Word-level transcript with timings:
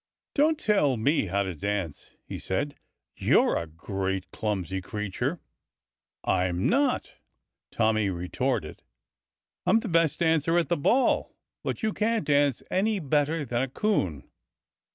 "Don't 0.33 0.57
tell 0.59 0.97
me 0.97 1.27
how 1.27 1.43
to 1.43 1.53
dance!" 1.53 2.15
he 2.25 2.39
said. 2.39 2.75
"You're 3.15 3.55
a 3.55 3.67
great, 3.67 4.31
clumsy 4.31 4.81
creature!" 4.81 5.39
"I'm 6.23 6.67
not!" 6.67 7.13
Tommy 7.69 8.09
retorted. 8.09 8.81
"I'm 9.67 9.79
the 9.81 9.87
best 9.87 10.17
dancer 10.17 10.57
at 10.57 10.69
the 10.69 10.75
Ball. 10.77 11.31
But 11.63 11.83
you 11.83 11.93
can't 11.93 12.25
dance 12.25 12.63
any 12.71 12.99
better 12.99 13.45
than 13.45 13.61
a 13.61 13.67
coon!" 13.67 14.27